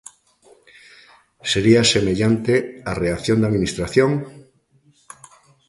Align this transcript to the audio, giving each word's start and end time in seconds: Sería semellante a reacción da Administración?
Sería 1.51 1.81
semellante 1.93 2.53
a 2.89 2.93
reacción 3.03 3.37
da 3.39 3.47
Administración? 3.51 4.11